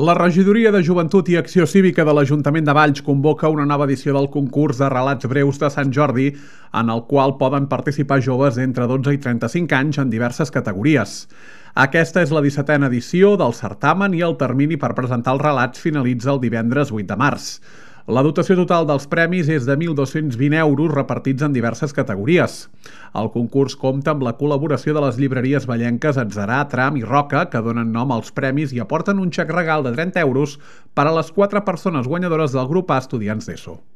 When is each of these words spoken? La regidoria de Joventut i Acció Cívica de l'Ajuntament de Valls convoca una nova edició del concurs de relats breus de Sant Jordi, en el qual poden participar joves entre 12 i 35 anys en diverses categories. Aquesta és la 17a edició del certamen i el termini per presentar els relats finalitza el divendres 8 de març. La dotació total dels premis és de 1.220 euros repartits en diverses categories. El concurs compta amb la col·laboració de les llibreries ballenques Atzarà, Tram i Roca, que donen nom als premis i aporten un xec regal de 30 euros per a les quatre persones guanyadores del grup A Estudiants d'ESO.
La 0.00 0.14
regidoria 0.16 0.70
de 0.72 0.78
Joventut 0.80 1.26
i 1.28 1.34
Acció 1.36 1.66
Cívica 1.68 2.06
de 2.08 2.12
l'Ajuntament 2.16 2.64
de 2.64 2.72
Valls 2.72 3.02
convoca 3.04 3.50
una 3.52 3.66
nova 3.68 3.84
edició 3.84 4.14
del 4.16 4.30
concurs 4.32 4.78
de 4.80 4.88
relats 4.88 5.28
breus 5.28 5.58
de 5.60 5.68
Sant 5.74 5.92
Jordi, 5.92 6.30
en 6.80 6.88
el 6.94 7.02
qual 7.10 7.34
poden 7.36 7.66
participar 7.68 8.22
joves 8.24 8.56
entre 8.56 8.86
12 8.88 9.12
i 9.12 9.20
35 9.20 9.76
anys 9.76 10.00
en 10.00 10.08
diverses 10.08 10.54
categories. 10.54 11.12
Aquesta 11.84 12.24
és 12.24 12.32
la 12.32 12.40
17a 12.40 12.88
edició 12.88 13.34
del 13.36 13.52
certamen 13.52 14.16
i 14.16 14.24
el 14.24 14.38
termini 14.40 14.80
per 14.80 14.94
presentar 14.96 15.36
els 15.36 15.44
relats 15.44 15.84
finalitza 15.84 16.32
el 16.32 16.40
divendres 16.40 16.88
8 16.88 17.10
de 17.12 17.20
març. 17.26 17.50
La 18.10 18.24
dotació 18.26 18.56
total 18.58 18.82
dels 18.88 19.04
premis 19.06 19.46
és 19.46 19.62
de 19.62 19.76
1.220 19.78 20.56
euros 20.58 20.90
repartits 20.90 21.44
en 21.46 21.52
diverses 21.54 21.92
categories. 21.94 22.56
El 23.14 23.30
concurs 23.30 23.76
compta 23.78 24.10
amb 24.10 24.24
la 24.26 24.32
col·laboració 24.40 24.96
de 24.96 25.04
les 25.04 25.20
llibreries 25.22 25.68
ballenques 25.70 26.18
Atzarà, 26.18 26.64
Tram 26.72 26.98
i 26.98 27.06
Roca, 27.06 27.44
que 27.46 27.62
donen 27.62 27.94
nom 27.94 28.10
als 28.10 28.34
premis 28.34 28.74
i 28.74 28.82
aporten 28.82 29.22
un 29.22 29.30
xec 29.30 29.54
regal 29.54 29.86
de 29.86 29.94
30 29.94 30.18
euros 30.26 30.58
per 30.98 31.06
a 31.06 31.14
les 31.14 31.30
quatre 31.30 31.62
persones 31.62 32.10
guanyadores 32.10 32.58
del 32.58 32.66
grup 32.66 32.90
A 32.90 32.98
Estudiants 33.04 33.46
d'ESO. 33.46 33.78